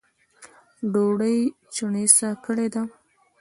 [0.91, 1.39] ډوډۍ
[1.73, 2.83] چڼېسه کړې ده